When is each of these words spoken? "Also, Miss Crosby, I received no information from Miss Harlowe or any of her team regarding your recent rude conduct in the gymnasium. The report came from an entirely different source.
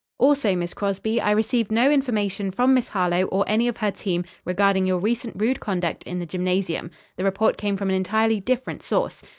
"Also, 0.17 0.55
Miss 0.55 0.73
Crosby, 0.73 1.21
I 1.21 1.29
received 1.29 1.71
no 1.71 1.91
information 1.91 2.49
from 2.49 2.73
Miss 2.73 2.87
Harlowe 2.87 3.25
or 3.27 3.43
any 3.47 3.67
of 3.67 3.77
her 3.77 3.91
team 3.91 4.23
regarding 4.45 4.87
your 4.87 4.97
recent 4.97 5.39
rude 5.39 5.59
conduct 5.59 6.01
in 6.05 6.17
the 6.17 6.25
gymnasium. 6.25 6.89
The 7.17 7.23
report 7.23 7.55
came 7.55 7.77
from 7.77 7.89
an 7.91 7.95
entirely 7.97 8.39
different 8.39 8.81
source. 8.81 9.21